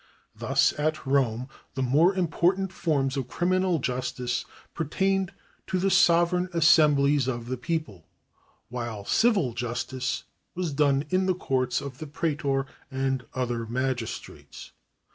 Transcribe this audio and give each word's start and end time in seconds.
Thus 0.35 0.73
at 0.79 1.05
Rome 1.05 1.47
the 1.75 1.83
more 1.83 2.15
important 2.15 2.73
forms 2.73 3.15
of 3.15 3.27
criminal 3.27 3.77
justice 3.77 4.45
pertained 4.73 5.31
to 5.67 5.77
the 5.77 5.91
sovereign 5.91 6.47
assem 6.55 6.95
blies 6.95 7.27
of 7.27 7.45
the 7.45 7.55
people, 7.55 8.07
while 8.69 9.05
civil 9.05 9.53
justice 9.53 10.23
was 10.55 10.73
done 10.73 11.05
in 11.11 11.27
the 11.27 11.35
courts 11.35 11.81
of 11.81 11.99
the 11.99 12.07
praetor 12.07 12.65
and 12.89 13.25
other 13.35 13.67
magistrates. 13.67 14.71